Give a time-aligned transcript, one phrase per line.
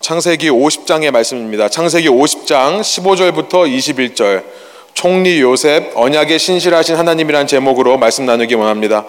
[0.00, 1.68] 창세기 50장의 말씀입니다.
[1.68, 4.44] 창세기 50장 15절부터 21절
[4.94, 9.04] 총리 요셉 언약의 신실하신 하나님이란 제목으로 말씀 나누기 원합니다.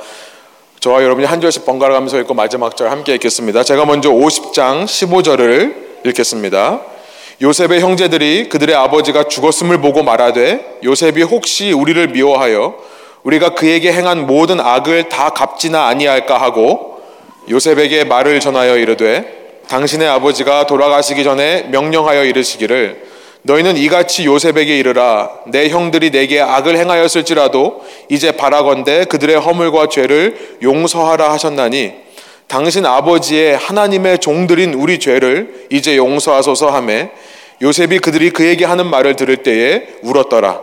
[0.79, 3.63] 저와 여러분이 한 절씩 번갈아 가면서 읽고 마지막 절 함께 읽겠습니다.
[3.63, 6.81] 제가 먼저 50장 15절을 읽겠습니다.
[7.39, 12.75] 요셉의 형제들이 그들의 아버지가 죽었음을 보고 말하되 요셉이 혹시 우리를 미워하여
[13.21, 17.03] 우리가 그에게 행한 모든 악을 다 갚지나 아니할까 하고
[17.47, 19.38] 요셉에게 말을 전하여 이르되
[19.69, 23.03] 당신의 아버지가 돌아가시기 전에 명령하여 이르시기를
[23.43, 25.29] 너희는 이같이 요셉에게 이르라.
[25.47, 31.93] 내 형들이 내게 악을 행하였을지라도 이제 바라건대 그들의 허물과 죄를 용서하라 하셨나니
[32.47, 37.11] 당신 아버지의 하나님의 종들인 우리 죄를 이제 용서하소서 하매
[37.61, 40.61] 요셉이 그들이 그에게 하는 말을 들을 때에 울었더라.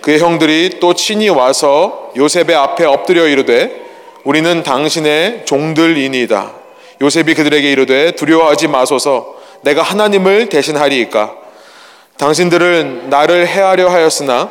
[0.00, 3.82] 그의 형들이 또 친히 와서 요셉의 앞에 엎드려 이르되
[4.22, 6.61] 우리는 당신의 종들이니이다
[7.02, 11.34] 요셉이 그들에게 이르되 두려워하지 마소서 내가 하나님을 대신하리이까
[12.16, 14.50] 당신들은 나를 해하려 하였으나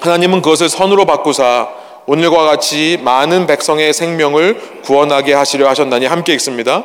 [0.00, 1.68] 하나님은 그것을 선으로 바꾸사
[2.06, 6.84] 오늘과 같이 많은 백성의 생명을 구원하게 하시려 하셨나니 함께 읽습니다.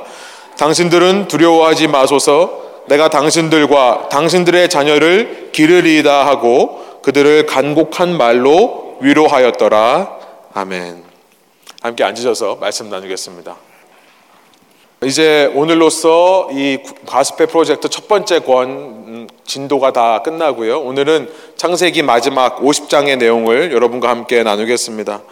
[0.57, 10.17] 당신들은 두려워하지 마소서 내가 당신들과 당신들의 자녀를 기르리이다 하고 그들을 간곡한 말로 위로하였더라.
[10.53, 11.03] 아멘.
[11.81, 13.70] 함께 앉으셔서 말씀 나누겠습니다.
[15.03, 20.79] 이제 오늘로써 이 가스페 프로젝트 첫 번째 권 음, 진도가 다 끝나고요.
[20.79, 25.23] 오늘은 창세기 마지막 50장의 내용을 여러분과 함께 나누겠습니다.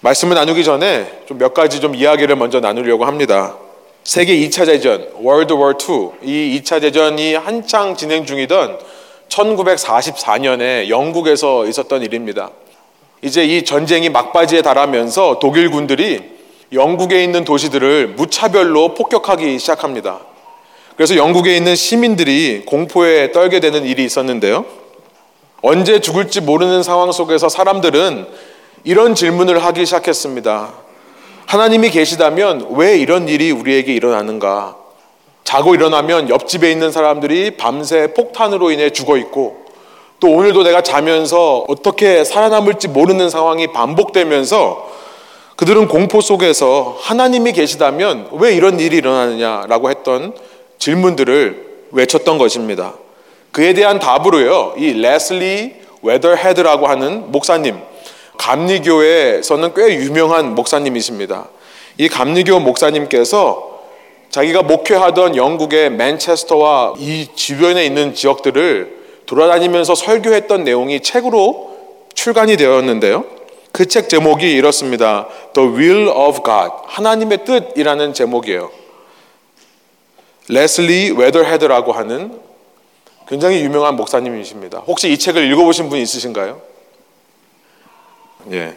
[0.00, 3.56] 말씀을 나누기 전에 좀 몇 가지 좀 이야기를 먼저 나누려고 합니다.
[4.04, 8.78] 세계 2차 대전, 월드 워 II, 이 2차 대전이 한창 진행 중이던
[9.28, 12.50] 1944년에 영국에서 있었던 일입니다.
[13.22, 16.33] 이제 이 전쟁이 막바지에 달하면서 독일 군들이
[16.72, 20.20] 영국에 있는 도시들을 무차별로 폭격하기 시작합니다.
[20.96, 24.64] 그래서 영국에 있는 시민들이 공포에 떨게 되는 일이 있었는데요.
[25.62, 28.26] 언제 죽을지 모르는 상황 속에서 사람들은
[28.84, 30.74] 이런 질문을 하기 시작했습니다.
[31.46, 34.76] 하나님이 계시다면 왜 이런 일이 우리에게 일어나는가?
[35.42, 39.64] 자고 일어나면 옆집에 있는 사람들이 밤새 폭탄으로 인해 죽어 있고
[40.20, 45.03] 또 오늘도 내가 자면서 어떻게 살아남을지 모르는 상황이 반복되면서
[45.56, 50.34] 그들은 공포 속에서 하나님이 계시다면 왜 이런 일이 일어나느냐라고 했던
[50.78, 52.94] 질문들을 외쳤던 것입니다.
[53.52, 57.78] 그에 대한 답으로요, 이 레슬리 웨더헤드라고 하는 목사님,
[58.36, 61.48] 감리교에서는 꽤 유명한 목사님이십니다.
[61.98, 63.74] 이 감리교 목사님께서
[64.30, 71.76] 자기가 목회하던 영국의 맨체스터와 이 주변에 있는 지역들을 돌아다니면서 설교했던 내용이 책으로
[72.14, 73.24] 출간이 되었는데요.
[73.74, 75.26] 그 책 제목이 이렇습니다.
[75.52, 76.70] The Will of God.
[76.86, 78.70] 하나님의 뜻이라는 제목이에요.
[80.48, 82.40] 레슬리 웨더헤드라고 하는
[83.26, 84.84] 굉장히 유명한 목사님이십니다.
[84.86, 86.60] 혹시 이 책을 읽어보신 분 있으신가요?
[88.52, 88.76] 예.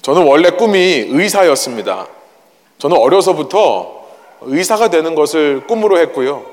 [0.00, 0.78] 저는 원래 꿈이
[1.08, 2.06] 의사였습니다.
[2.78, 4.06] 저는 어려서부터
[4.40, 6.46] 의사가 되는 것을 꿈으로 했고요.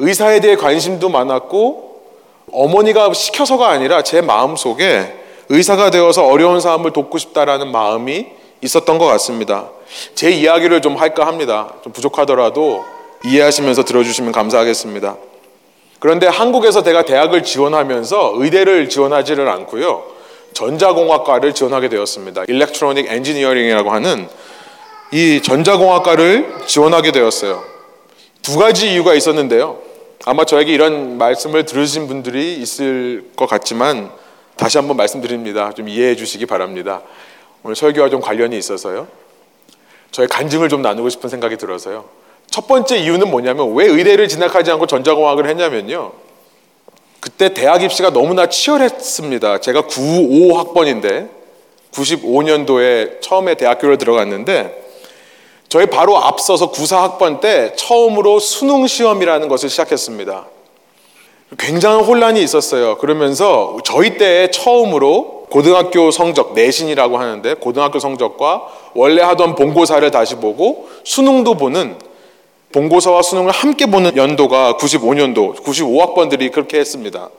[0.00, 2.02] 의사에 대해 관심도 많았고,
[2.50, 8.26] 어머니가 시켜서가 아니라 제 마음 속에 의사가 되어서 어려운 사람을 돕고 싶다라는 마음이
[8.62, 9.70] 있었던 것 같습니다.
[10.14, 11.74] 제 이야기를 좀 할까 합니다.
[11.82, 12.84] 좀 부족하더라도
[13.24, 15.16] 이해하시면서 들어주시면 감사하겠습니다.
[15.98, 20.04] 그런데 한국에서 제가 대학을 지원하면서 의대를 지원하지를 않고요.
[20.52, 22.44] 전자공학과를 지원하게 되었습니다.
[22.48, 24.28] electronic engineering이라고 하는
[25.12, 27.62] 이 전자공학과를 지원하게 되었어요.
[28.42, 29.78] 두 가지 이유가 있었는데요.
[30.24, 34.10] 아마 저에게 이런 말씀을 들으신 분들이 있을 것 같지만
[34.56, 35.72] 다시 한번 말씀드립니다.
[35.72, 37.02] 좀 이해해 주시기 바랍니다.
[37.62, 39.06] 오늘 설교와 좀 관련이 있어서요.
[40.10, 42.06] 저의 간증을 좀 나누고 싶은 생각이 들어서요.
[42.50, 46.12] 첫 번째 이유는 뭐냐면 왜 의대를 진학하지 않고 전자공학을 했냐면요.
[47.20, 49.60] 그때 대학 입시가 너무나 치열했습니다.
[49.60, 51.28] 제가 95학번인데
[51.92, 54.84] 95년도에 처음에 대학교를 들어갔는데
[55.68, 60.46] 저희 바로 앞서서 94학번 때 처음으로 수능 시험이라는 것을 시작했습니다.
[61.58, 62.98] 굉장한 혼란이 있었어요.
[62.98, 70.88] 그러면서 저희 때 처음으로 고등학교 성적, 내신이라고 하는데 고등학교 성적과 원래 하던 본고사를 다시 보고
[71.04, 71.96] 수능도 보는
[72.72, 77.30] 본고사와 수능을 함께 보는 연도가 95년도, 95학번들이 그렇게 했습니다.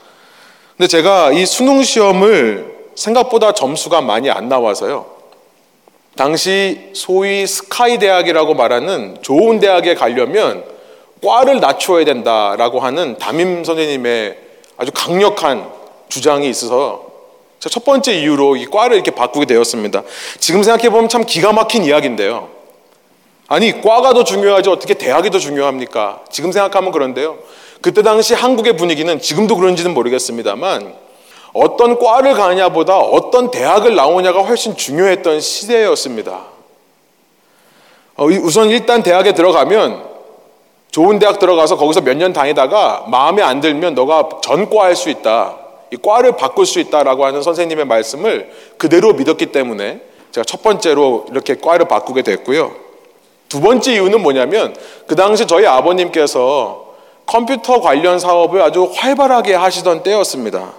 [0.77, 5.05] 근데 제가 이 수능 시험을 생각보다 점수가 많이 안 나와서요.
[6.15, 10.63] 당시 소위 스카이 대학이라고 말하는 좋은 대학에 가려면
[11.23, 14.37] 과를 낮춰야 된다라고 하는 담임 선생님의
[14.77, 15.67] 아주 강력한
[16.09, 17.05] 주장이 있어서
[17.59, 20.03] 첫 번째 이유로 이 과를 이렇게 바꾸게 되었습니다.
[20.39, 22.49] 지금 생각해 보면 참 기가 막힌 이야기인데요.
[23.47, 26.23] 아니, 과가 더 중요하지 어떻게 대학이 더 중요합니까?
[26.29, 27.37] 지금 생각하면 그런데요.
[27.81, 30.93] 그때 당시 한국의 분위기는 지금도 그런지는 모르겠습니다만
[31.53, 36.41] 어떤 과를 가느냐보다 어떤 대학을 나오냐가 훨씬 중요했던 시대였습니다.
[38.15, 40.16] 어, 우선 일단 대학에 들어가면
[40.91, 45.57] 좋은 대학 들어가서 거기서 몇 년 다니다가 마음에 안 들면 너가 전과할 수 있다.
[45.91, 50.01] 이 과를 바꿀 수 있다라고 하는 선생님의 말씀을 그대로 믿었기 때문에
[50.31, 52.71] 제가 첫 번째로 이렇게 과를 바꾸게 됐고요.
[53.47, 54.75] 두 번째 이유는 뭐냐면
[55.05, 56.85] 그 당시 저희 아버님께서
[57.25, 60.73] 컴퓨터 관련 사업을 아주 활발하게 하시던 때였습니다.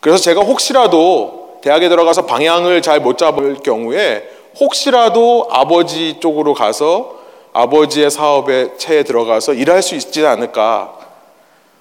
[0.00, 4.24] 그래서 제가 혹시라도 대학에 들어가서 방향을 잘 못 잡을 경우에
[4.58, 7.19] 혹시라도 아버지 쪽으로 가서
[7.52, 10.96] 아버지의 사업에 체에 들어가서 일할 수 있지 않을까.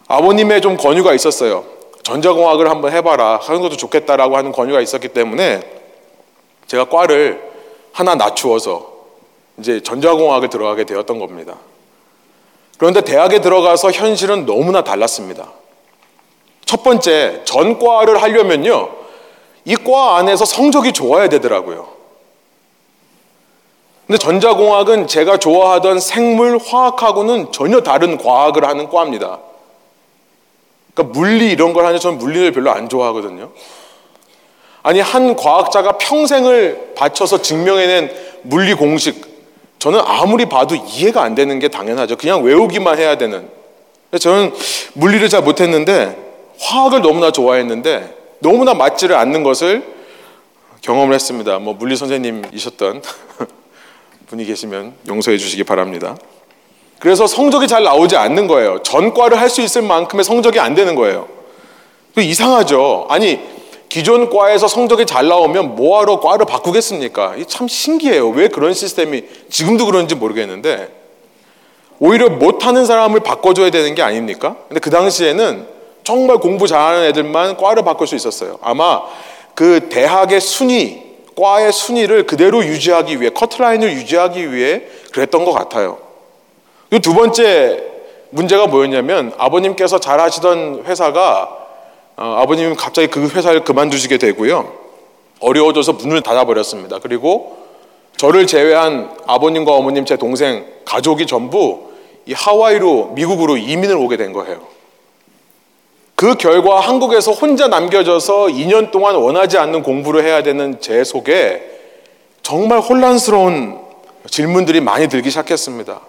[0.07, 1.65] 아버님의 좀 권유가 있었어요.
[2.03, 3.37] 전자공학을 한번 해봐라.
[3.41, 5.61] 하는 것도 좋겠다라고 하는 권유가 있었기 때문에
[6.67, 7.41] 제가 과를
[7.91, 8.89] 하나 낮추어서
[9.59, 11.55] 이제 전자공학을 들어가게 되었던 겁니다.
[12.77, 15.51] 그런데 대학에 들어가서 현실은 너무나 달랐습니다.
[16.65, 18.89] 첫 번째, 전과를 하려면요.
[19.65, 21.98] 이 과 안에서 성적이 좋아야 되더라고요.
[24.09, 29.37] 근데 전자공학은 제가 좋아하던 생물, 화학하고는 전혀 다른 과학을 하는 과입니다.
[30.95, 33.51] 그러니까 물리 이런 걸 하는데 저는 물리를 별로 안 좋아하거든요.
[34.81, 38.11] 아니, 한 과학자가 평생을 바쳐서 증명해낸
[38.41, 39.27] 물리 공식,
[39.77, 42.15] 저는 아무리 봐도 이해가 안 되는 게 당연하죠.
[42.15, 43.47] 그냥 외우기만 해야 되는.
[44.19, 44.55] 저는
[44.93, 46.17] 물리를 잘 못했는데
[46.57, 49.83] 화학을 너무나 좋아했는데 너무나 맞지를 않는 것을
[50.81, 51.59] 경험을 했습니다.
[51.59, 53.03] 뭐 물리 선생님이셨던
[54.29, 56.15] 분이 계시면 용서해 주시기 바랍니다.
[56.99, 58.79] 그래서 성적이 잘 나오지 않는 거예요.
[58.83, 61.27] 전과를 할 수 있을 만큼의 성적이 안 되는 거예요.
[62.17, 63.07] 이상하죠.
[63.09, 63.39] 아니
[63.87, 67.37] 기존 과에서 성적이 잘 나오면 뭐하러 과를 바꾸겠습니까?
[67.47, 68.29] 참 신기해요.
[68.29, 70.89] 왜 그런 시스템이 지금도 그런지 모르겠는데
[71.97, 74.57] 오히려 못하는 사람을 바꿔줘야 되는 게 아닙니까?
[74.67, 75.65] 근데 그 당시에는
[76.03, 78.59] 정말 공부 잘하는 애들만 과를 바꿀 수 있었어요.
[78.61, 79.01] 아마
[79.55, 81.01] 그 대학의 순위,
[81.39, 85.97] 과의 순위를 그대로 유지하기 위해, 커트라인을 유지하기 위해 그랬던 것 같아요.
[87.01, 87.83] 두 번째
[88.31, 91.57] 문제가 뭐였냐면 아버님께서 잘 하시던 회사가
[92.17, 94.73] 어, 아버님은 갑자기 그 회사를 그만두시게 되고요.
[95.39, 96.99] 어려워져서 문을 닫아버렸습니다.
[96.99, 97.57] 그리고
[98.17, 101.91] 저를 제외한 아버님과 어머님, 제 동생, 가족이 전부
[102.25, 104.59] 이 하와이로, 미국으로 이민을 오게 된 거예요.
[106.19, 111.61] 그 결과 한국에서 혼자 남겨져서 2년 동안 원하지 않는 공부를 해야 되는 제 속에
[112.43, 113.79] 정말 혼란스러운
[114.29, 116.01] 질문들이 많이 들기 시작했습니다.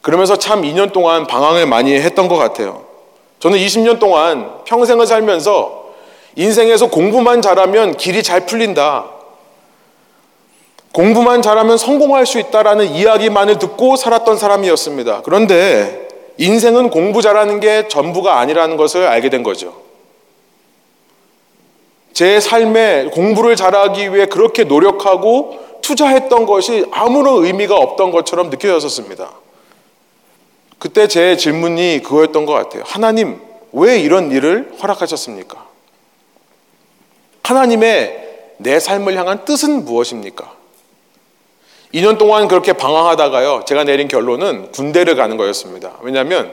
[0.00, 2.84] 그러면서 참 2년 동안 방황을 많이 했던 것 같아요.
[3.38, 5.84] 저는 20년 동안 평생을 살면서
[6.34, 9.04] 인생에서 공부만 잘하면 길이 잘 풀린다.
[10.90, 15.22] 공부만 잘하면 성공할 수 있다라는 이야기만을 듣고 살았던 사람이었습니다.
[15.22, 19.82] 그런데 인생은 공부 잘하는 게 전부가 아니라는 것을 알게 된 거죠.
[22.12, 29.32] 제 삶에 공부를 잘하기 위해 그렇게 노력하고 투자했던 것이 아무런 의미가 없던 것처럼 느껴졌었습니다.
[30.78, 32.82] 그때 제 질문이 그거였던 것 같아요.
[32.86, 33.40] 하나님,
[33.72, 35.66] 왜 이런 일을 허락하셨습니까?
[37.42, 40.61] 하나님의 내 삶을 향한 뜻은 무엇입니까?
[41.94, 45.98] 2년 동안 그렇게 방황하다가요, 제가 내린 결론은 군대를 가는 거였습니다.
[46.00, 46.52] 왜냐하면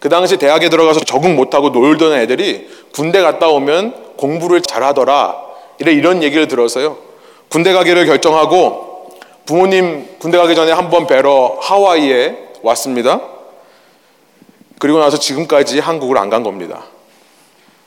[0.00, 5.36] 그 당시 대학에 들어가서 적응 못하고 놀던 애들이 군대 갔다 오면 공부를 잘하더라.
[5.78, 6.98] 이래 이런 얘기를 들어서요.
[7.48, 9.10] 군대 가기를 결정하고
[9.46, 13.20] 부모님 군대 가기 전에 한번 뵈러 하와이에 왔습니다.
[14.78, 16.84] 그리고 나서 지금까지 한국을 안 간 겁니다.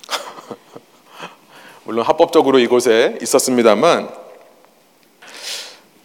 [1.84, 4.08] 물론 합법적으로 이곳에 있었습니다만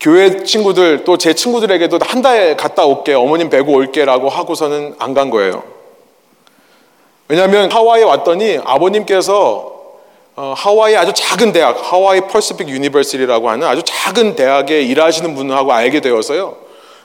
[0.01, 5.31] 교회 친구들 또 제 친구들에게도 한 달 갔다 올게 어머님 뵈고 올게라고 하고서는 안 간
[5.31, 5.63] 거예요.
[7.29, 9.71] 왜냐하면 하와이에 왔더니 아버님께서
[10.37, 16.01] 어, 하와이 아주 작은 대학 Hawaii Pacific University라고 하는 아주 작은 대학에 일하시는 분하고 알게
[16.01, 16.57] 되어서요.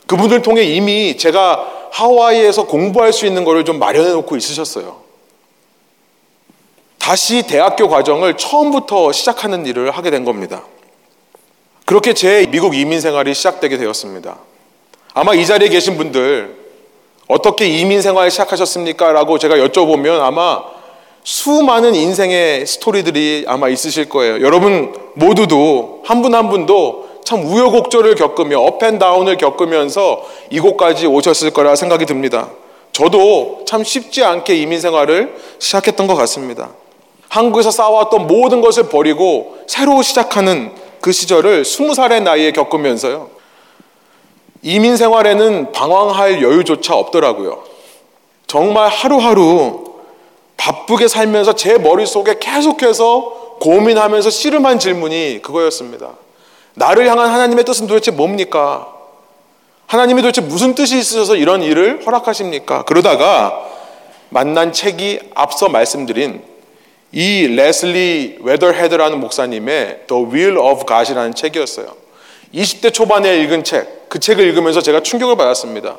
[0.07, 4.97] 그분을 통해 이미 제가 하와이에서 공부할 수 있는 것을 좀 마련해 놓고 있으셨어요.
[6.99, 10.63] 다시 대학교 과정을 처음부터 시작하는 일을 하게 된 겁니다.
[11.85, 14.37] 그렇게 제 미국 이민 생활이 시작되게 되었습니다.
[15.13, 16.55] 아마 이 자리에 계신 분들
[17.27, 19.11] 어떻게 이민 생활 시작하셨습니까?
[19.11, 20.63] 라고 제가 여쭤보면 아마
[21.23, 24.41] 수많은 인생의 스토리들이 아마 있으실 거예요.
[24.41, 31.51] 여러분 모두도 한 분한 한 분도 참 우여곡절을 겪으며 up and down을 겪으면서 이곳까지 오셨을
[31.51, 32.49] 거라 생각이 듭니다.
[32.93, 36.69] 저도 참 쉽지 않게 이민 생활을 시작했던 것 같습니다.
[37.29, 40.71] 한국에서 쌓아왔던 모든 것을 버리고 새로 시작하는
[41.05, 43.29] 그 시절을 스무 살의 나이에 겪으면서요.
[44.63, 47.63] 이민 생활에는 방황할 여유조차 없더라고요.
[48.47, 49.83] 정말 하루하루
[50.57, 56.13] 바쁘게 살면서 제 머릿속에 계속해서 고민하면서 씨름한 질문이 그거였습니다.
[56.73, 58.91] 나를 향한 하나님의 뜻은 도대체 뭡니까?
[59.85, 62.83] 하나님이 도대체 무슨 뜻이 있으셔서 이런 일을 허락하십니까?
[62.85, 63.63] 그러다가
[64.29, 66.41] 만난 책이 앞서 말씀드린
[67.11, 71.87] 이 레슬리 웨더헤드라는 목사님의 The Will of God이라는 책이었어요.
[72.53, 75.97] 20대 초반에 읽은 책, 그 책을 읽으면서 제가 충격을 받았습니다.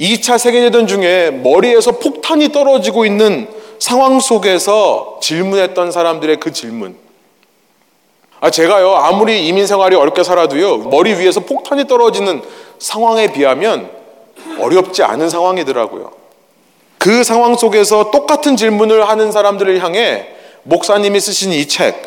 [0.00, 6.96] 2차 세계대전 중에 머리에서 폭탄이 떨어지고 있는 상황 속에서 질문했던 사람들의 그 질문.
[8.40, 12.42] 아, 제가요, 아무리 이민 생활이 어렵게 살아도요, 머리 위에서 폭탄이 떨어지는
[12.78, 13.90] 상황에 비하면
[14.58, 16.25] 어렵지 않은 상황이더라고요.
[17.06, 20.26] 그 상황 속에서 똑같은 질문을 하는 사람들을 향해
[20.64, 22.02] 목사님이 쓰신 이 책,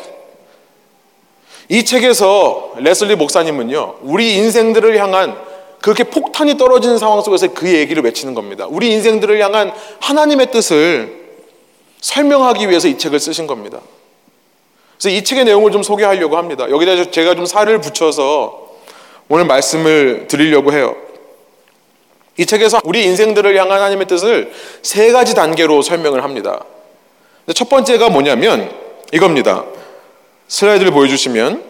[1.70, 5.38] 이 책에서 레슬리 목사님은요, 우리 인생들을 향한
[5.80, 8.66] 그렇게 폭탄이 떨어지는 상황 속에서 그 얘기를 외치는 겁니다.
[8.68, 11.30] 우리 인생들을 향한 하나님의 뜻을
[12.02, 13.80] 설명하기 위해서 이 책을 쓰신 겁니다.
[14.98, 16.68] 그래서 이 책의 내용을 좀 소개하려고 합니다.
[16.68, 18.68] 여기다 제가 좀 살을 붙여서
[19.30, 20.94] 오늘 말씀을 드리려고 해요.
[22.40, 26.64] 이 책에서 우리 인생들을 향한 하나님의 뜻을 세 가지 단계로 설명을 합니다.
[27.54, 28.70] 첫 번째가 뭐냐면
[29.12, 29.64] 이겁니다.
[30.48, 31.62] 슬라이드를 보여주시면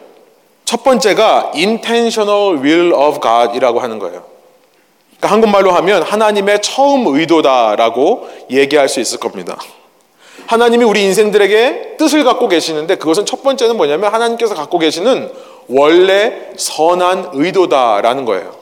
[0.65, 4.23] 첫 번째가 intentional will of God이라고 하는 거예요.
[5.17, 9.59] 그러니까 한국말로 하면 하나님의 처음 의도다라고 얘기할 수 있을 겁니다.
[10.47, 15.33] 하나님이 우리 인생들에게 뜻을 갖고 계시는데 그것은 첫 번째는 뭐냐면 하나님께서 갖고 계시는
[15.67, 18.60] 원래 선한 의도다라는 거예요.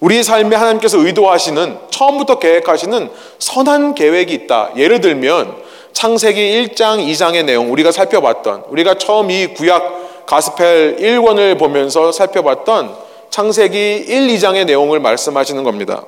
[0.00, 4.70] 우리 삶에 하나님께서 의도하시는 처음부터 계획하시는 선한 계획이 있다.
[4.76, 5.56] 예를 들면
[5.92, 12.94] 창세기 1장, 2장의 내용 우리가 살펴봤던 우리가 처음 이 구약 가스펠 1권을 보면서 살펴봤던
[13.30, 16.04] 창세기 1, 2장의 내용을 말씀하시는 겁니다.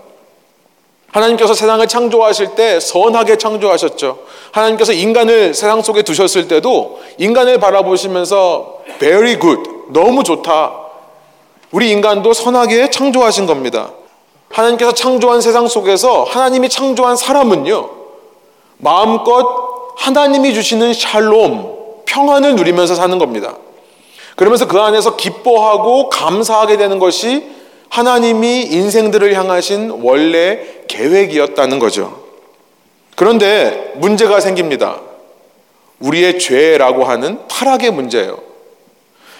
[1.10, 4.18] 하나님께서 세상을 창조하실 때 선하게 창조하셨죠.
[4.52, 10.79] 하나님께서 인간을 세상 속에 두셨을 때도 인간을 바라보시면서 very good, 너무 좋다.
[11.70, 13.90] 우리 인간도 선하게 창조하신 겁니다.
[14.50, 17.90] 하나님께서 창조한 세상 속에서 하나님이 창조한 사람은요,
[18.78, 23.56] 마음껏 하나님이 주시는 샬롬, 평안을 누리면서 사는 겁니다.
[24.34, 27.46] 그러면서 그 안에서 기뻐하고 감사하게 되는 것이
[27.90, 32.20] 하나님이 인생들을 향하신 원래 계획이었다는 거죠.
[33.16, 35.00] 그런데 문제가 생깁니다.
[35.98, 38.38] 우리의 죄라고 하는 타락의 문제예요.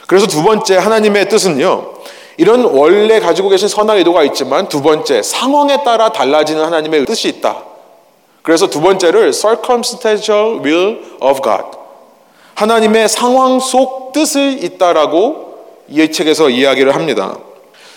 [0.07, 2.00] 그래서 두 번째 하나님의 뜻은요.
[2.41, 7.65] 이런 원래 가지고 계신 선한 의도가 있지만 두 번째 상황에 따라 달라지는 하나님의 뜻이 있다.
[8.41, 11.65] 그래서 두 번째를 circumstantial will of God.
[12.55, 17.37] 하나님의 상황 속 뜻을 있다라고 이 책에서 이야기를 합니다.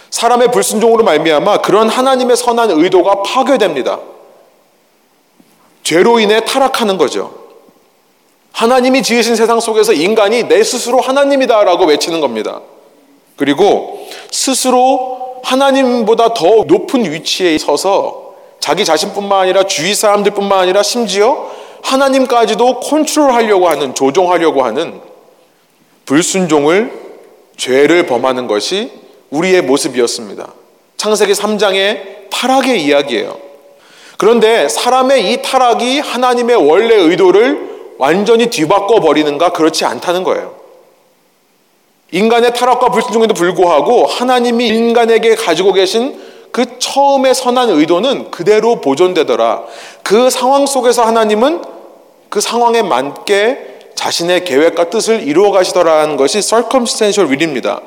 [0.09, 3.99] 사람의 불순종으로 말미암아 그런 하나님의 선한 의도가 파괴됩니다.
[5.83, 7.33] 죄로 인해 타락하는 거죠.
[8.51, 12.59] 하나님이 지으신 세상 속에서 인간이 내 스스로 하나님이다라고 외치는 겁니다.
[13.37, 14.02] 그리고
[14.33, 21.51] 스스로 하나님보다 더 높은 위치에 서서 자기 자신뿐만 아니라 주위 사람들뿐만 아니라 심지어
[21.83, 25.01] 하나님까지도 컨트롤하려고 하는 조종하려고 하는
[26.05, 26.91] 불순종을
[27.57, 28.91] 죄를 범하는 것이
[29.29, 30.51] 우리의 모습이었습니다.
[30.97, 33.37] 창세기 3장의 타락의 이야기예요.
[34.17, 40.62] 그런데 사람의 이 타락이 하나님의 원래 의도를 완전히 뒤바꿔 버리는가 그렇지 않다는 거예요.
[42.13, 49.63] 인간의 타락과 불순종에도 불구하고 하나님이 인간에게 가지고 계신 그 처음의 선한 의도는 그대로 보존되더라.
[50.03, 51.63] 그 상황 속에서 하나님은
[52.29, 57.81] 그 상황에 맞게 자신의 계획과 뜻을 이루어 가시더라는 것이 circumstantial will입니다.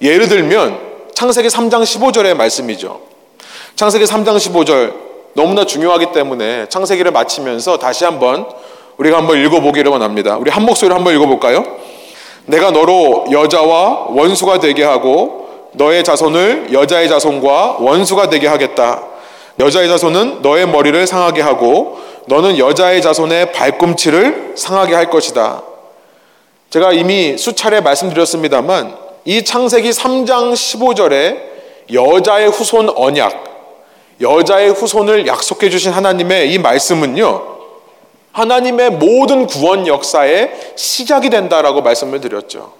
[0.00, 0.78] 예를 들면
[1.14, 3.00] 창세기 3장 15절의 말씀이죠.
[3.74, 4.94] 창세기 3장 15절
[5.34, 8.46] 너무나 중요하기 때문에 창세기를 마치면서 다시 한번
[8.96, 10.36] 우리가 한번 읽어보기를 원합니다.
[10.36, 11.81] 우리 한 목소리로 한번 읽어볼까요?
[12.46, 19.02] 내가 너로 여자와 원수가 되게 하고 너의 자손을 여자의 자손과 원수가 되게 하겠다.
[19.58, 25.62] 여자의 자손은 너의 머리를 상하게 하고 너는 여자의 자손의 발꿈치를 상하게 할 것이다.
[26.70, 31.52] 제가 이미 수차례 말씀드렸습니다만 이 창세기 3장 15절에
[31.92, 33.44] 여자의 후손 언약,
[34.20, 37.51] 여자의 후손을 약속해 주신 하나님의 이 말씀은요.
[38.32, 42.72] 하나님의 모든 구원 역사의 시작이 된다라고 말씀을 드렸죠.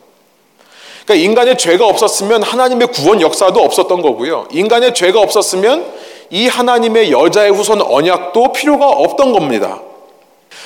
[1.05, 4.49] 그러니까 인간의 죄가 없었으면 하나님의 구원 역사도 없었던 거고요.
[4.51, 5.87] 인간의 죄가 없었으면
[6.31, 9.81] 이 하나님의 여자의 후손 언약도 필요가 없던 겁니다.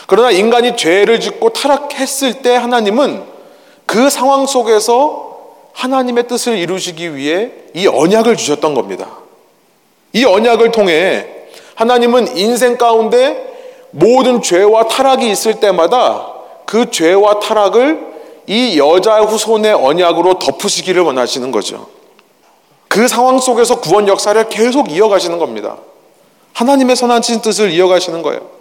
[0.06, 3.24] 그러나 인간이 죄를 짓고 타락했을 때 하나님은
[3.86, 5.26] 그 상황 속에서
[5.72, 9.08] 하나님의 뜻을 이루시기 위해 이 언약을 주셨던 겁니다.
[10.12, 11.26] 이 언약을 통해
[11.74, 13.55] 하나님은 인생 가운데
[13.90, 16.32] 모든 죄와 타락이 있을 때마다
[16.64, 18.16] 그 죄와 타락을
[18.46, 21.88] 이 여자 후손의 언약으로 덮으시기를 원하시는 거죠.
[22.88, 25.76] 그 상황 속에서 구원 역사를 계속 이어가시는 겁니다.
[26.52, 28.56] 하나님의 선하신 뜻을 이어가시는 거예요.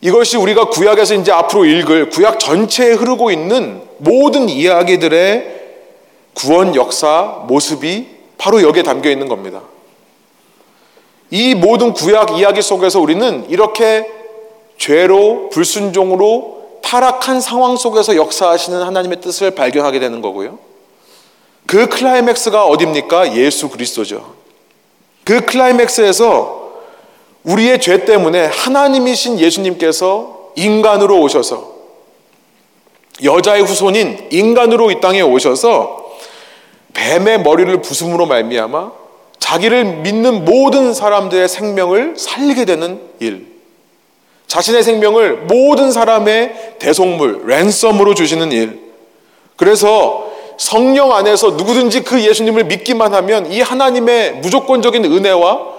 [0.00, 5.54] 이것이 우리가 구약에서 이제 앞으로 읽을 구약 전체에 흐르고 있는 모든 이야기들의
[6.34, 9.62] 구원 역사 모습이 바로 여기에 담겨 있는 겁니다.
[11.30, 14.15] 이 모든 구약 이야기 속에서 우리는 이렇게
[14.78, 20.58] 죄로 불순종으로 타락한 상황 속에서 역사하시는 하나님의 뜻을 발견하게 되는 거고요.
[21.66, 23.36] 그 클라이맥스가 어딥니까?
[23.36, 24.34] 예수 그리스도죠.
[25.24, 26.66] 그 클라이맥스에서
[27.42, 31.74] 우리의 죄 때문에 하나님이신 예수님께서 인간으로 오셔서
[33.24, 36.04] 여자의 후손인 인간으로 이 땅에 오셔서
[36.94, 38.92] 뱀의 머리를 부숨으로 말미암아
[39.38, 43.55] 자기를 믿는 모든 사람들의 생명을 살리게 되는 일.
[44.46, 48.80] 자신의 생명을 모든 사람의 대속물, 랜섬으로 주시는 일.
[49.56, 55.76] 그래서 성령 안에서 누구든지 그 예수님을 믿기만 하면 이 하나님의 무조건적인 은혜와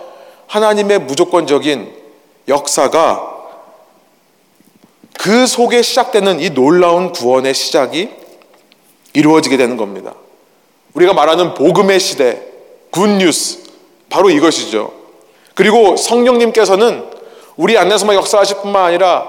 [0.47, 1.93] 하나님의 무조건적인
[2.47, 3.35] 역사가
[5.17, 8.09] 그 속에 시작되는 이 놀라운 구원의 시작이
[9.13, 10.13] 이루어지게 되는 겁니다.
[10.93, 12.41] 우리가 말하는 복음의 시대,
[12.91, 13.59] 굿뉴스,
[14.09, 14.93] 바로 이것이죠.
[15.53, 17.16] 그리고 성령님께서는
[17.57, 19.27] 우리 안에서만 역사하실 뿐만 아니라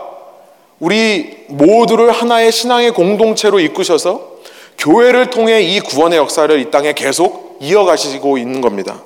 [0.78, 4.38] 우리 모두를 하나의 신앙의 공동체로 이끄셔서
[4.78, 9.02] 교회를 통해 이 구원의 역사를 이 땅에 계속 이어가시고 있는 겁니다.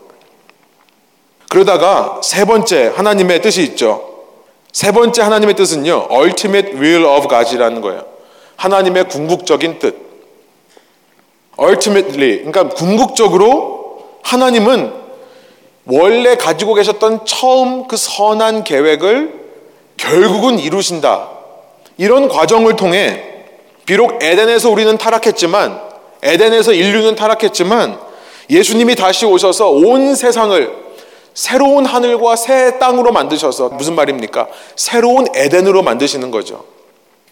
[1.49, 4.11] 그러다가 세 번째 하나님의 뜻이 있죠.
[4.73, 6.09] 세 번째 하나님의 뜻은요.
[6.11, 8.05] ultimate will of God이라는 거예요.
[8.57, 9.97] 하나님의 궁극적인 뜻.
[11.59, 15.02] ultimately 그러니까 궁극적으로 하나님은
[15.87, 19.41] 원래 가지고 계셨던 처음 그 선한 계획을
[19.97, 21.29] 결국은 이루신다.
[21.99, 23.23] 이런 과정을 통해
[23.85, 25.81] 비록 에덴에서 우리는 타락했지만
[26.23, 27.99] 에덴에서 인류는 타락했지만
[28.49, 30.83] 예수님이 다시 오셔서 온 세상을
[31.35, 34.49] 새로운 하늘과 새 땅으로 만드셔서 무슨 말입니까?
[34.77, 36.65] 새로운 에덴으로 만드시는 거죠.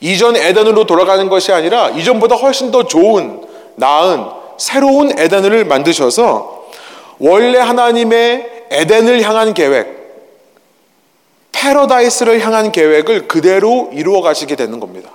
[0.01, 3.43] 이전 에덴으로 돌아가는 것이 아니라 이전보다 훨씬 더 좋은
[3.77, 4.27] 나은
[4.59, 6.60] 새로운 에덴을 만드셔서
[7.21, 10.01] 원래 하나님의 에덴을 향한 계획,
[11.53, 15.11] 패러다이스를 향한 계획을 그대로 이루어 가시게 되는 겁니다.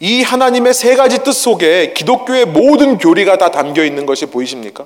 [0.00, 4.84] 이 하나님의 세 가지 뜻 속에 기독교의 모든 교리가 다 담겨 있는 것이 보이십니까?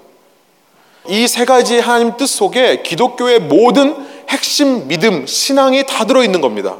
[1.08, 3.96] 이 세 가지 하나님 뜻 속에 기독교의 모든
[4.28, 6.76] 핵심 믿음, 신앙이 다 들어 있는 겁니다.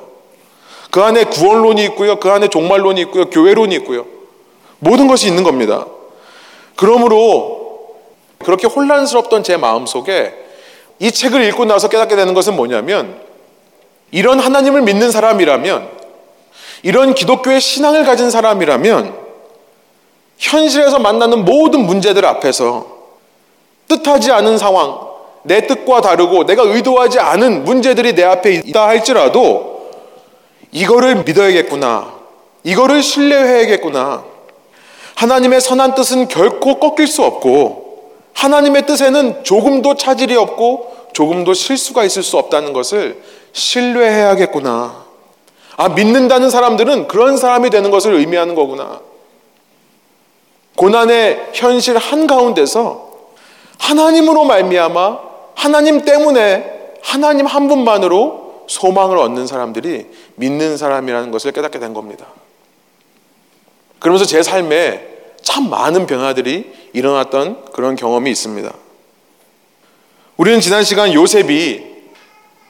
[0.91, 2.21] 그 안에 구원론이 있고요.
[2.21, 3.31] 그 안에 종말론이 있고요.
[3.31, 4.05] 교회론이 있고요.
[4.81, 5.87] 모든 것이 있는 겁니다.
[6.77, 7.58] 그러므로
[8.45, 10.35] 그렇게 혼란스럽던 제 마음 속에
[10.99, 13.21] 이 책을 읽고 나서 깨닫게 되는 것은 뭐냐면
[14.11, 15.89] 이런 하나님을 믿는 사람이라면
[16.83, 19.15] 이런 기독교의 신앙을 가진 사람이라면
[20.39, 22.99] 현실에서 만나는 모든 문제들 앞에서
[23.89, 25.01] 뜻하지 않은 상황,
[25.43, 29.91] 내 뜻과 다르고 내가 의도하지 않은 문제들이 내 앞에 있다 할지라도
[30.71, 32.13] 이거를 믿어야겠구나.
[32.65, 34.25] 이거를 신뢰해야겠구나.
[35.15, 37.88] 하나님의 선한 뜻은 결코 꺾일 수 없고
[38.39, 43.21] 하나님의 뜻에는 조금도 차질이 없고 조금도 실수가 있을 수 없다는 것을
[43.53, 45.05] 신뢰해야겠구나.
[45.77, 49.01] 아, 믿는다는 사람들은 그런 사람이 되는 것을 의미하는 거구나.
[50.77, 53.11] 고난의 현실 한가운데서
[53.79, 55.19] 하나님으로 말미암아
[55.57, 62.27] 하나님 때문에 하나님 한 분만으로 소망을 얻는 사람들이 믿는 사람이라는 것을 깨닫게 된 겁니다.
[63.99, 68.73] 그러면서 제 삶에 참 많은 변화들이 일어났던 그런 경험이 있습니다.
[70.37, 71.85] 우리는 지난 시간 요셉이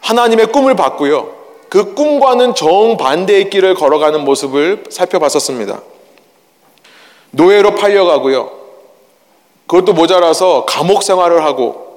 [0.00, 1.36] 하나님의 꿈을 봤고요.
[1.68, 5.82] 그 꿈과는 정반대의 길을 걸어가는 모습을 살펴봤었습니다.
[7.30, 8.50] 노예로 팔려가고요.
[9.66, 11.88] 그것도 모자라서 감옥 생활을 하고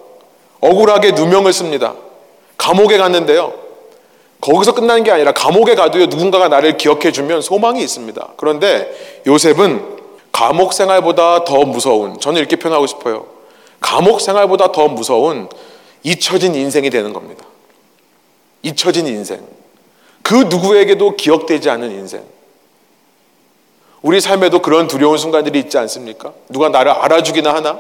[0.59, 1.95] 억울하게 누명을 씁니다.
[2.57, 3.53] 감옥에 갔는데요.
[4.41, 8.33] 거기서 끝나는 게 아니라 감옥에 가도요 누군가가 나를 기억해 주면 소망이 있습니다.
[8.37, 8.91] 그런데
[9.25, 10.00] 요셉은
[10.41, 13.27] 감옥 생활보다 더 무서운 저는 이렇게 표현하고 싶어요.
[13.79, 15.47] 감옥 생활보다 더 무서운
[16.01, 17.45] 잊혀진 인생이 되는 겁니다.
[18.63, 19.45] 잊혀진 인생.
[20.23, 22.23] 그 누구에게도 기억되지 않는 인생.
[24.01, 26.33] 우리 삶에도 그런 두려운 순간들이 있지 않습니까?
[26.49, 27.79] 누가 나를 알아주기나 하나?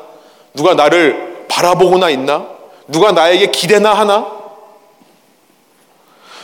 [0.53, 2.47] 누가 나를 바라보거나 있나?
[2.87, 4.39] 누가 나에게 기대나 하나?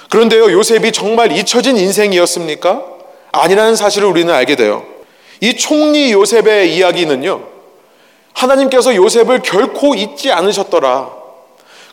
[0.10, 2.86] 그런데요, 요셉이 정말 잊혀진 인생이었습니까?
[3.34, 4.97] 아니라는 사실을 우리는 알게 돼요.
[5.42, 7.42] 이 총리 요셉의 이야기는요.
[8.34, 11.10] 하나님께서 요셉을 결코 잊지 않으셨더라.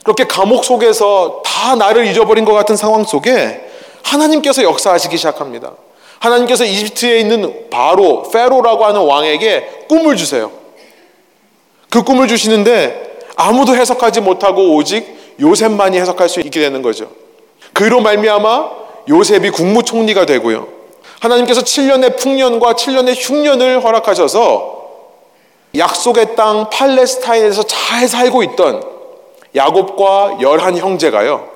[0.02, 3.61] 그렇게 감옥 속에서 다 나를 잊어버린 것 같은 상황 속에
[4.02, 5.72] 하나님께서 역사하시기 시작합니다.
[6.18, 10.50] 하나님께서 이집트에 있는 바로 페로라고 하는 왕에게 꿈을 주세요.
[11.90, 17.11] 그 꿈을 주시는데 아무도 해석하지 못하고 오직 요셉만이 해석할 수 있게 되는 거죠.
[17.72, 18.70] 그로 말미암아
[19.09, 20.68] 요셉이 국무총리가 되고요.
[21.24, 24.84] 하나님께서 7년의 풍년과 7년의 흉년을 허락하셔서
[25.76, 28.82] 약속의 땅 팔레스타인에서 잘 살고 있던
[29.54, 31.48] 야곱과 열한 형제가요.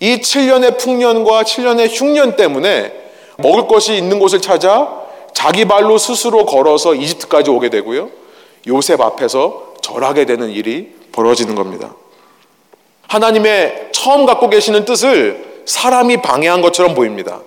[0.00, 2.92] 이 7년의 풍년과 7년의 흉년 때문에
[3.38, 8.10] 먹을 것이 있는 곳을 찾아 자기 발로 스스로 걸어서 이집트까지 오게 되고요.
[8.68, 11.94] 요셉 앞에서 절하게 되는 일이 벌어지는 겁니다.
[13.08, 17.40] 하나님의 처음 갖고 계시는 뜻을 사람이 방해한 것처럼 보입니다.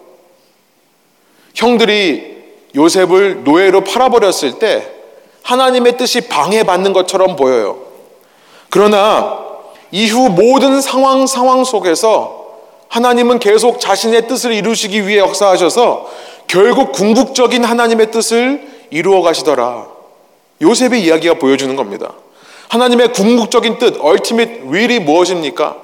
[1.60, 2.38] 형들이
[2.74, 4.88] 요셉을 노예로 팔아버렸을 때
[5.44, 7.80] 하나님의 뜻이 방해받는 것처럼 보여요.
[8.70, 9.40] 그러나
[9.92, 12.48] 이후 모든 상황 상황 속에서
[12.88, 16.10] 하나님은 계속 자신의 뜻을 이루시기 위해 역사하셔서
[16.48, 19.88] 결국 궁극적인 하나님의 뜻을 이루어 가시더라.
[20.62, 22.14] 요셉의 이야기가 보여주는 겁니다.
[22.70, 25.76] 하나님의 궁극적인 뜻, ultimate will이 무엇입니까?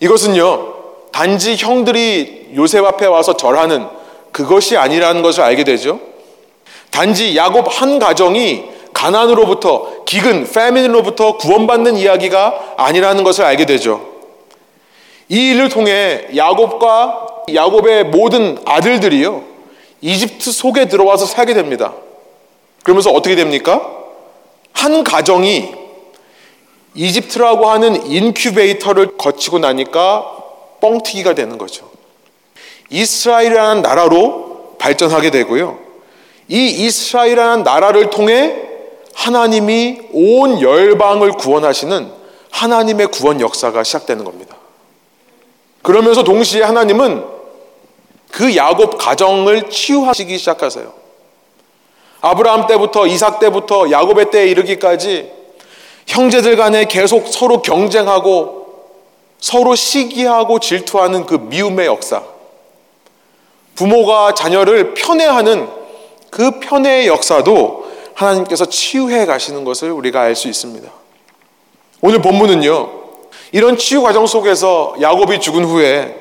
[0.00, 0.74] 이것은요,
[1.12, 4.01] 단지 형들이 요셉 앞에 와서 절하는
[4.32, 6.00] 그것이 아니라는 것을 알게 되죠.
[6.90, 14.06] 단지 야곱 한 가정이 가난으로부터 기근, 패민으로부터 구원받는 이야기가 아니라는 것을 알게 되죠.
[15.28, 19.42] 이 일을 통해 야곱과 야곱의 모든 아들들이요.
[20.02, 21.94] 이집트 속에 들어와서 살게 됩니다.
[22.82, 23.88] 그러면서 어떻게 됩니까?
[24.72, 25.72] 한 가정이
[26.94, 30.26] 이집트라고 하는 인큐베이터를 거치고 나니까
[30.80, 31.91] 뻥튀기가 되는 거죠.
[32.92, 35.78] 이스라엘이라는 나라로 발전하게 되고요.
[36.48, 38.54] 이 이스라엘이라는 나라를 통해
[39.14, 42.12] 하나님이 온 열방을 구원하시는
[42.50, 44.56] 하나님의 구원 역사가 시작되는 겁니다.
[45.82, 47.24] 그러면서 동시에 하나님은
[48.30, 50.92] 그 야곱 가정을 치유하시기 시작하세요.
[52.20, 55.32] 아브라함 때부터 이삭 때부터 야곱의 때에 이르기까지
[56.06, 58.62] 형제들 간에 계속 서로 경쟁하고
[59.38, 62.22] 서로 시기하고 질투하는 그 미움의 역사.
[63.74, 65.68] 부모가 자녀를 편애하는
[66.30, 70.90] 그 편애의 역사도 하나님께서 치유해 가시는 것을 우리가 알 수 있습니다.
[72.00, 72.90] 오늘 본문은요.
[73.52, 76.16] 이런 치유 과정 속에서 야곱이 죽은 후에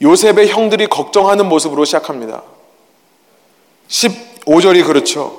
[0.00, 2.42] 요셉의 형들이 걱정하는 모습으로 시작합니다.
[3.88, 5.38] 15절이 그렇죠.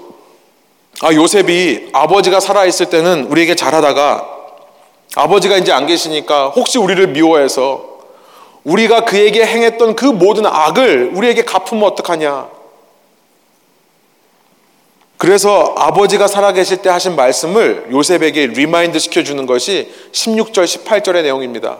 [1.01, 4.27] 아, 요셉이 아버지가 살아있을 때는 우리에게 잘하다가
[5.15, 7.88] 아버지가 이제 안 계시니까 혹시 우리를 미워해서
[8.63, 12.49] 우리가 그에게 행했던 그 모든 악을 우리에게 갚으면 어떡하냐.
[15.17, 21.77] 그래서 아버지가 살아계실 때 하신 말씀을 요셉에게 remind 시켜주는 것이 16절, 18절의 내용입니다.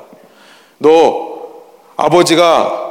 [0.77, 1.39] 너
[1.95, 2.89] 아버지가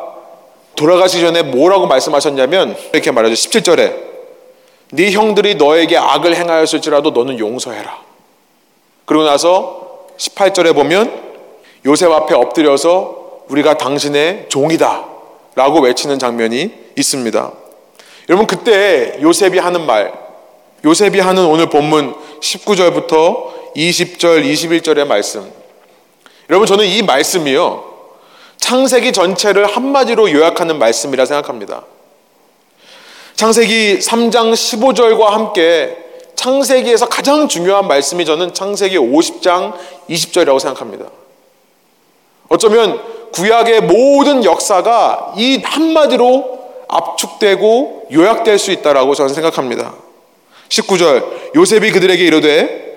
[0.74, 3.34] 돌아가시기 전에 뭐라고 말씀하셨냐면 이렇게 말하죠.
[3.34, 4.08] 17절에
[4.92, 7.98] 네 형들이 너에게 악을 행하였을지라도 너는 용서해라.
[9.04, 11.28] 그러고 나서 18절에 보면
[11.84, 13.17] 요셉 앞에 엎드려서
[13.48, 15.06] 우리가 당신의 종이다
[15.54, 17.52] 라고 외치는 장면이 있습니다.
[18.28, 20.12] 여러분 그때 요셉이 하는 말
[20.84, 25.50] 요셉이 하는 오늘 본문 19절부터 20절, 21절의 말씀.
[26.50, 27.84] 여러분, 저는 이 말씀이요.
[28.56, 31.84] 창세기 전체를 한마디로 요약하는 말씀이라 생각합니다.
[33.36, 35.96] 창세기 3장 15절과 함께
[36.34, 39.74] 창세기에서 가장 중요한 말씀이 저는 창세기 50장
[40.08, 41.06] 20절이라고 생각합니다.
[42.48, 43.00] 어쩌면
[43.32, 49.94] 구약의 모든 역사가 이 한마디로 압축되고 요약될 수 있다라고 저는 생각합니다.
[50.68, 52.88] 19절 요셉이 그들에게 이르되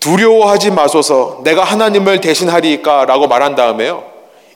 [0.00, 1.40] 두려워하지 마소서.
[1.44, 4.04] 내가 하나님을 대신하리까 라고 말한 다음에요.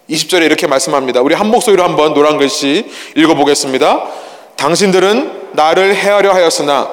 [0.09, 1.21] 20절에 이렇게 말씀합니다.
[1.21, 4.05] 우리 한 목소리로 한번 노란 글씨 읽어보겠습니다
[4.57, 6.90] 당신들은 나를 해하려 하였으나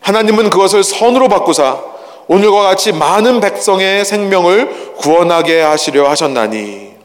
[0.00, 1.80] 하나님은 그것을 선으로 바꾸사
[2.28, 6.95] 오늘과 같이 많은 백성의 생명을 구원하게 하시려 하셨나니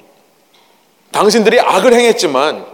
[1.12, 2.65] 당신들이 악을 행했지만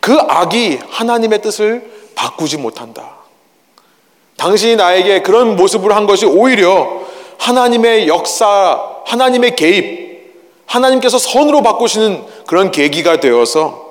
[0.00, 3.16] 그 악이 하나님의 뜻을 바꾸지 못한다
[4.36, 7.00] 당신이 나에게 그런 모습을 한 것이 오히려
[7.38, 10.10] 하나님의 역사, 하나님의 개입,
[10.66, 13.90] 하나님께서 선으로 바꾸시는 그런 계기가 되어서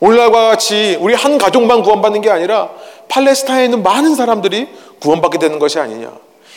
[0.00, 2.70] 오늘날과 같이 우리 한 가족만 구원받는 게 아니라
[3.08, 4.68] 팔레스타인에 있는 많은 사람들이
[5.00, 6.12] 구원받게 되는 것이 아니냐.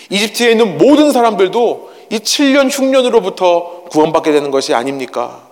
[0.09, 5.48] 이집트에 있는 모든 사람들도 이 7년 흉년으로부터 구원받게 되는 것이 아닙니까?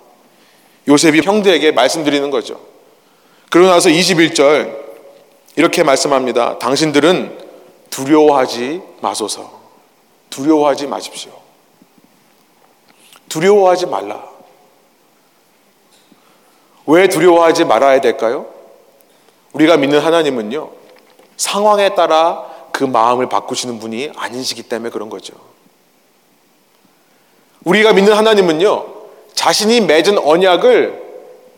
[0.88, 2.60] 요셉이 형들에게 말씀드리는 거죠.
[3.50, 4.76] 그러고 나서 21절
[5.56, 6.58] 이렇게 말씀합니다.
[6.58, 7.38] 당신들은
[7.90, 9.58] 두려워하지 마소서.
[10.30, 11.32] 두려워하지 마십시오.
[13.28, 14.24] 두려워하지 말라.
[16.86, 18.46] 왜 두려워하지 말아야 될까요?
[19.52, 20.70] 우리가 믿는 하나님은요,
[21.36, 25.34] 상황에 따라 그 마음을 바꾸시는 분이 아니시기 때문에 그런 거죠.
[27.64, 28.97] 우리가 믿는 하나님은요,
[29.38, 31.00] 자신이 맺은 언약을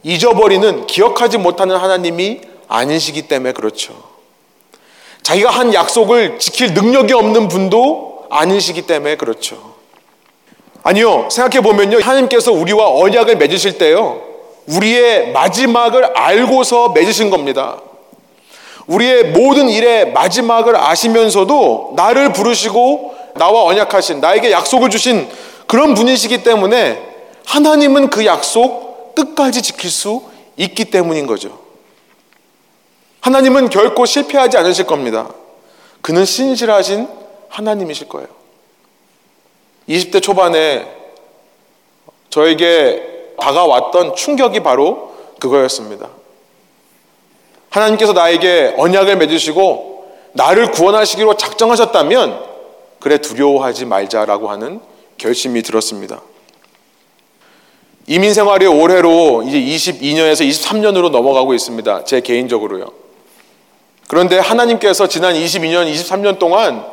[0.02, 3.94] 잊어버리는, 기억하지 못하는 하나님이 아니시기 때문에 그렇죠.
[5.22, 9.56] 자기가 한 약속을 지킬 능력이 없는 분도 아니시기 때문에 그렇죠.
[10.82, 14.20] 아니요, 생각해 보면요, 하나님께서 우리와 언약을 맺으실 때요,
[14.66, 17.80] 우리의 마지막을 알고서 맺으신 겁니다.
[18.88, 25.30] 우리의 모든 일의 마지막을 아시면서도 나를 부르시고 나와 언약하신, 나에게 약속을 주신
[25.66, 27.08] 그런 분이시기 때문에
[27.46, 30.22] 하나님은 그 약속 끝까지 지킬 수
[30.57, 31.59] 있기 때문인 거죠.
[33.20, 35.31] 하나님은 결코 실패하지 않으실 겁니다.
[36.00, 37.09] 그는 신실하신
[37.48, 38.29] 하나님이실 거예요.
[39.88, 40.87] 20대 초반에
[42.31, 46.09] 저에게 다가왔던 충격이 바로 그거였습니다.
[47.70, 49.90] 하나님께서 나에게 언약을 맺으시고
[50.33, 52.44] 나를 구원하시기로 작정하셨다면
[53.00, 54.81] 그래 두려워하지 말자라고 하는
[55.16, 56.20] 결심이 들었습니다.
[58.10, 62.02] 이민 생활이 올해로 이제 22년에서 23년으로 넘어가고 있습니다.
[62.02, 62.90] 제 개인적으로요.
[64.08, 66.84] 그런데 하나님께서 지난 22년, 23년 동안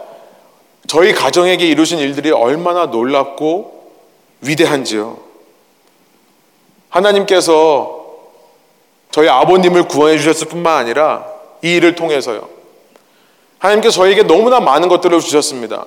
[0.86, 3.93] 저희 가정에게 이루신 일들이 얼마나 놀랍고
[4.41, 5.17] 위대한지요.
[6.89, 8.06] 하나님께서
[9.10, 11.25] 저희 아버님을 구원해 주셨을 뿐만 아니라
[11.63, 12.47] 이 일을 통해서요.
[13.58, 15.84] 하나님께서 저에게 너무나 많은 것들을 주셨습니다.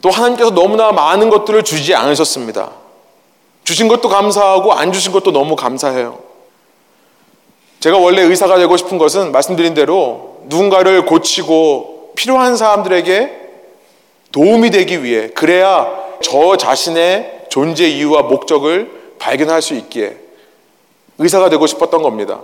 [0.00, 2.83] 또 하나님께서 너무나 많은 것들을 주지 않으셨습니다.
[3.64, 6.18] 주신 것도 감사하고 안 주신 것도 너무 감사해요.
[7.80, 13.40] 제가 원래 의사가 되고 싶은 것은 말씀드린 대로 누군가를 고치고 필요한 사람들에게
[14.32, 15.88] 도움이 되기 위해 그래야
[16.22, 20.16] 저 자신의 존재 이유와 목적을 발견할 수 있기에
[21.18, 22.40] 의사가 되고 싶었던 겁니다.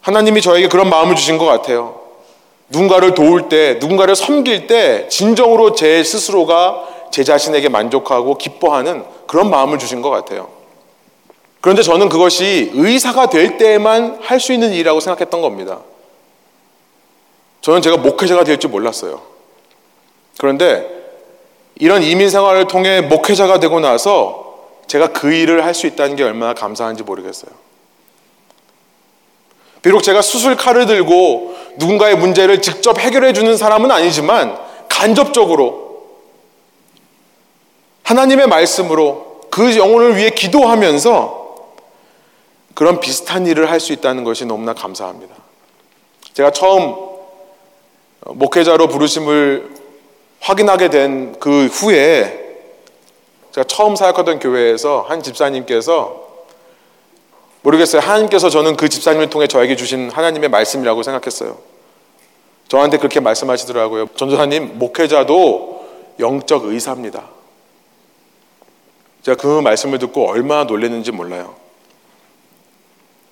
[0.00, 2.00] 하나님이 저에게 그런 마음을 주신 것 같아요.
[2.68, 9.78] 누군가를 도울 때, 누군가를 섬길 때 진정으로 제 스스로가 제 자신에게 만족하고 기뻐하는 그런 마음을
[9.78, 10.48] 주신 것 같아요.
[11.60, 15.78] 그런데 저는 그것이 의사가 될 때에만 할 수 있는 일이라고 생각했던 겁니다.
[17.60, 19.22] 저는 제가 목회자가 될 줄 몰랐어요.
[20.38, 20.88] 그런데
[21.76, 24.56] 이런 이민 생활을 통해 목회자가 되고 나서
[24.88, 27.52] 제가 그 일을 할 수 있다는 게 얼마나 감사한지 모르겠어요.
[29.82, 35.91] 비록 제가 수술 칼을 들고 누군가의 문제를 직접 해결해 주는 사람은 아니지만 간접적으로
[38.04, 41.42] 하나님의 말씀으로 그 영혼을 위해 기도하면서
[42.74, 45.34] 그런 비슷한 일을 할 수 있다는 것이 너무나 감사합니다.
[46.32, 46.94] 제가 처음
[48.24, 49.70] 목회자로 부르심을
[50.40, 52.40] 확인하게 된 그 후에
[53.52, 56.22] 제가 처음 사역하던 교회에서 한 집사님께서
[57.62, 58.00] 모르겠어요.
[58.00, 61.58] 하나님께서 저는 그 집사님을 통해 저에게 주신 하나님의 말씀이라고 생각했어요.
[62.68, 64.06] 저한테 그렇게 말씀하시더라고요.
[64.16, 65.86] 전도사님, 목회자도
[66.18, 67.24] 영적 의사입니다.
[69.22, 71.54] 제가 그 말씀을 듣고 얼마나 놀랐는지 몰라요.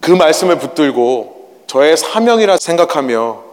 [0.01, 3.45] 그 말씀을 붙들고 저의 사명이라 생각하며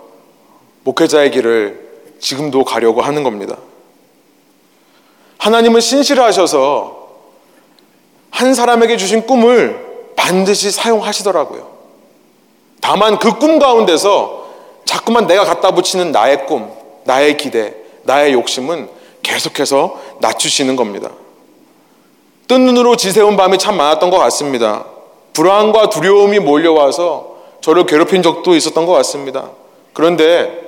[0.83, 1.87] 목회자의 길을
[2.19, 3.57] 지금도 가려고 하는 겁니다.
[5.39, 7.07] 하나님은 신실하셔서
[8.31, 11.75] 한 사람에게 주신 꿈을 반드시 사용하시더라고요.
[12.81, 14.47] 다만 그 꿈 가운데서
[14.85, 16.71] 자꾸만 내가 갖다 붙이는 나의 꿈,
[17.03, 18.89] 나의 기대, 나의 욕심은
[19.21, 21.11] 계속해서 낮추시는 겁니다.
[22.47, 24.85] 뜬 눈으로 지새운 밤이 참 많았던 것 같습니다.
[25.33, 29.51] 불안과 두려움이 몰려와서 저를 괴롭힌 적도 있었던 것 같습니다.
[29.93, 30.67] 그런데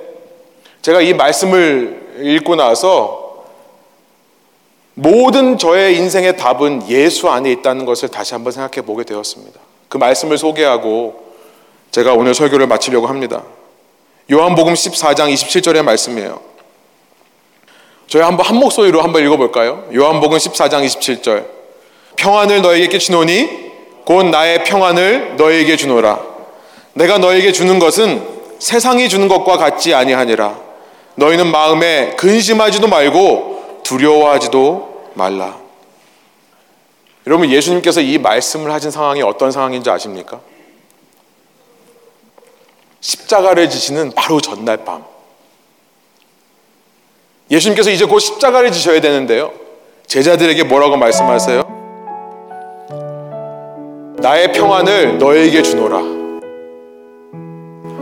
[0.82, 3.44] 제가 이 말씀을 읽고 나서
[4.94, 9.58] 모든 저의 인생의 답은 예수 안에 있다는 것을 다시 한번 생각해 보게 되었습니다.
[9.88, 11.30] 그 말씀을 소개하고
[11.90, 13.42] 제가 오늘 설교를 마치려고 합니다.
[14.30, 16.40] 요한복음 14장 27절의 말씀이에요.
[18.06, 19.88] 저희 한번 한 목소리로 한번 읽어볼까요?
[19.94, 21.59] 요한복음 14장 27절.
[22.20, 23.70] 평안을 너에게 끼치노니
[24.04, 26.20] 곧 나의 평안을 너에게 주노라.
[26.92, 28.28] 내가 너에게 주는 것은
[28.58, 30.58] 세상이 주는 것과 같지 아니하니라.
[31.14, 35.58] 너희는 마음에 근심하지도 말고 두려워하지도 말라.
[37.26, 40.40] 여러분 예수님께서 이 말씀을 하신 상황이 어떤 상황인지 아십니까?
[43.00, 45.04] 십자가를 지시는 바로 전날 밤.
[47.50, 49.52] 예수님께서 이제 곧 십자가를 지셔야 되는데요.
[50.06, 51.79] 제자들에게 뭐라고 말씀하세요?
[54.20, 55.98] 나의 평안을 너에게 주노라.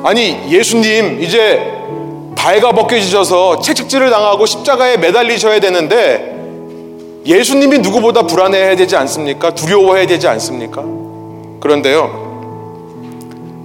[0.04, 1.60] 아니 예수님 이제
[2.36, 6.36] 발가 벗겨지셔서 채찍질을 당하고 십자가에 매달리셔야 되는데
[7.24, 9.54] 예수님이 누구보다 불안해야 되지 않습니까?
[9.54, 10.82] 두려워해야 되지 않습니까?
[11.60, 12.28] 그런데요.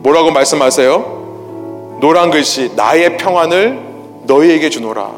[0.04, 1.98] 뭐라고 말씀하세요?
[2.02, 3.80] 노란 글씨 나의 평안을
[4.26, 5.12] 너희에게 주노라.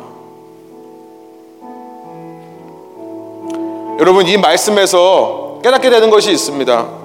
[4.00, 7.05] 여러분 이 말씀에서 깨닫게 되는 것이 있습니다.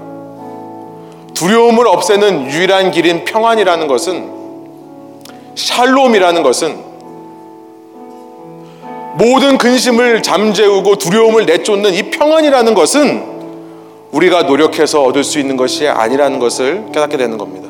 [1.35, 4.31] 두려움을 없애는 유일한 길인 평안이라는 것은
[5.55, 6.91] 샬롬이라는 것은
[9.15, 13.31] 모든 근심을 잠재우고 두려움을 내쫓는 이 평안이라는 것은
[14.13, 17.69] 우리가 노력해서 얻을 수 있는 것이 아니라는 것을 깨닫게 되는 겁니다.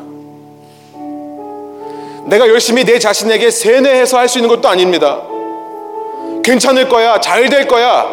[2.26, 5.22] 내가 열심히 내 자신에게 세뇌해서 할 수 있는 것도 아닙니다.
[6.44, 8.06] 괜찮을 거야, 잘 될 거야,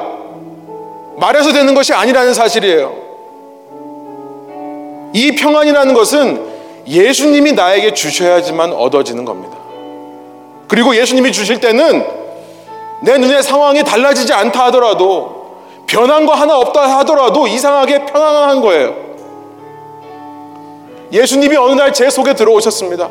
[1.18, 3.07] 말해서 되는 것이 아니라는 사실이에요.
[5.18, 6.46] 이 평안이라는 것은
[6.88, 9.58] 예수님이 나에게 주셔야지만 얻어지는 겁니다.
[10.68, 12.06] 그리고 예수님이 주실 때는
[13.02, 15.56] 내 눈의 상황이 달라지지 않다 하더라도
[15.88, 18.96] 변한 거 하나 없다 하더라도 이상하게 편안한 거예요.
[21.12, 23.10] 예수님이 어느 날 제 속에 들어오셨습니다.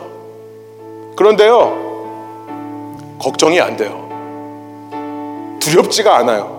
[1.17, 4.07] 그런데요, 걱정이 안 돼요.
[5.59, 6.56] 두렵지가 않아요.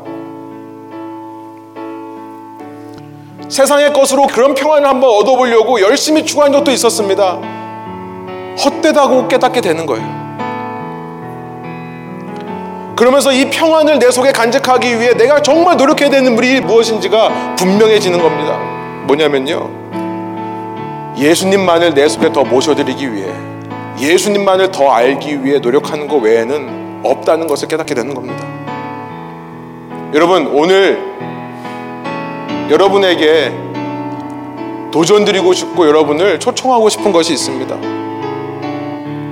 [3.50, 7.40] 세상의 것으로 그런 평안을 한번 얻어보려고 열심히 추구한 적도 있었습니다.
[8.64, 10.28] 헛되다고 깨닫게 되는 거예요.
[12.96, 18.58] 그러면서 이 평안을 내 속에 간직하기 위해 내가 정말 노력해야 되는 일이 무엇인지가 분명해지는 겁니다.
[19.06, 19.70] 뭐냐면요.
[21.18, 23.28] 예수님만을 내 속에 더 모셔드리기 위해
[24.00, 28.46] 예수님만을 더 알기 위해 노력하는 것 외에는 없다는 것을 깨닫게 되는 겁니다.
[30.14, 31.00] 여러분, 오늘
[32.70, 33.52] 여러분에게
[34.92, 37.76] 도전드리고 싶고 여러분을 초청하고 싶은 것이 있습니다.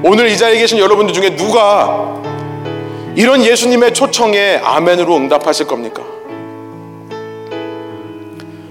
[0.03, 2.21] 오늘 이 자리에 계신 여러분들 중에 누가
[3.15, 6.03] 이런 예수님의 초청에 아멘으로 응답하실 겁니까?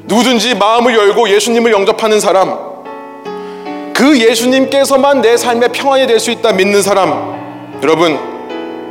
[0.04, 2.56] 누구든지 마음을 열고 예수님을 영접하는 사람,
[3.94, 8.18] 그 예수님께서만 내 삶의 평안이 될 수 있다 믿는 사람, 여러분,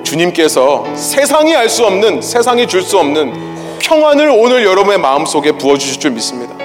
[0.03, 3.53] 주님께서 세상이 알 수 없는, 세상이 줄 수 없는
[3.84, 6.56] 평안을 오늘 여러분의 마음속에 부어주실 줄 믿습니다.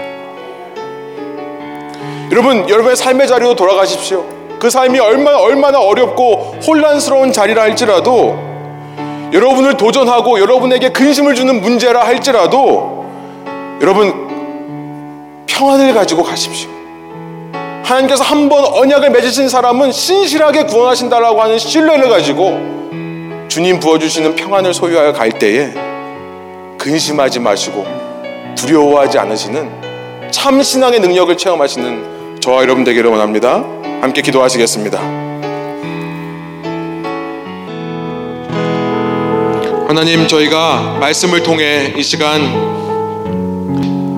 [2.30, 4.24] 여러분, 여러분의 삶의 자리로 돌아가십시오.
[4.60, 8.38] 그 삶이 얼마나, 얼마나 어렵고 혼란스러운 자리라 할지라도
[9.32, 13.04] 여러분을 도전하고 여러분에게 근심을 주는 문제라 할지라도
[13.80, 16.70] 여러분 평안을 가지고 가십시오.
[17.82, 22.58] 하나님께서 한 번 언약을 맺으신 사람은 신실하게 구원하신다라고 하는 신뢰를 가지고
[23.48, 25.72] 주님 부어주시는 평안을 소유하여 갈 때에
[26.78, 27.84] 근심하지 마시고
[28.56, 33.64] 두려워하지 않으시는 참 신앙의 능력을 체험하시는 저와 여러분 되기를 원합니다.
[34.00, 34.98] 함께 기도하시겠습니다.
[39.88, 42.42] 하나님 저희가 말씀을 통해 이 시간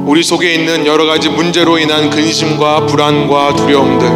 [0.06, 4.08] 우리 속에 있는 여러 가지 문제로 인한 근심과 불안과 두려움들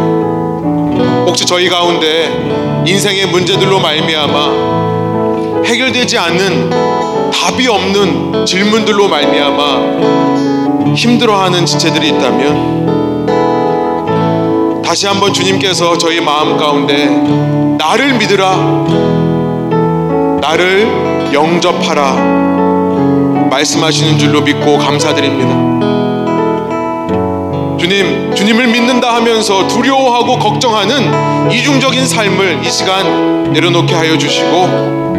[1.25, 6.94] 혹시 저희 가운데 인생의 문제들로 말미암아 해결되지 않는
[7.35, 12.85] 답이 없는 질문들로 말미암아 힘들어하는 지체들이 있다면
[14.83, 17.07] 다시 한번 주님께서 저희 마음 가운데
[17.77, 18.55] 나를 믿으라
[20.41, 22.13] 나를 영접하라
[23.49, 25.75] 말씀하시는 줄로 믿고 감사드립니다.
[27.77, 35.14] 주님, 주님을 믿는다 하면서 두려워하고 걱정하는 이중적인 삶을 이 시간 내려놓게 하여 주시고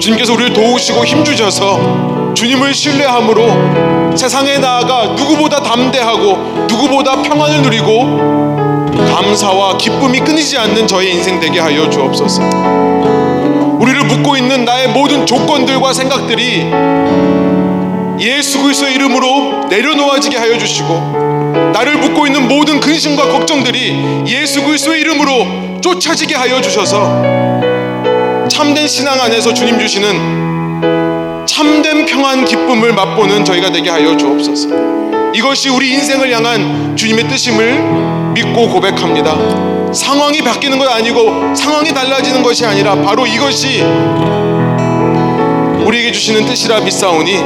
[0.00, 10.20] 주님께서 우리를 도우시고 힘주셔서 주님을 신뢰함으로 세상에 나아가 누구보다 담대하고 누구보다 평안을 누리고 감사와 기쁨이
[10.20, 12.42] 끊이지 않는 저의 인생 되게 하여 주옵소서.
[13.78, 16.70] 우리를 묶고 있는 나의 모든 조건들과 생각들이
[18.20, 25.80] 예수 그리스도의 이름으로 내려놓아지게 하여 주시고 나를 묶고 있는 모든 근심과 걱정들이 예수 그리스도의 이름으로
[25.80, 27.53] 쫓아지게 하여 주셔서
[28.54, 34.68] 참된 신앙 안에서 주님 주시는 참된 평안 기쁨을 맛보는 저희가 되게 하여 주옵소서.
[35.34, 39.92] 이것이 우리 인생을 향한 주님의 뜻임을 믿고 고백합니다.
[39.92, 43.82] 상황이 바뀌는 것 아니고 상황이 달라지는 것이 아니라 바로 이것이
[45.84, 47.36] 우리에게 주시는 뜻이라 믿사오니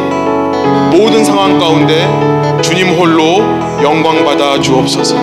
[0.93, 2.07] 모든 상황 가운데
[2.63, 3.39] 주님 홀로
[3.83, 5.17] 영광 받아 주옵소서.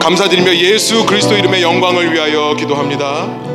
[0.00, 3.47] 감사드리며 예수 그리스도 이름의 영광을 위하여 기도합니다.